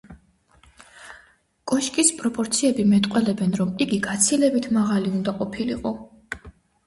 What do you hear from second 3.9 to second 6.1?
გაცილებით მაღალი უნდა ყოფილიყო.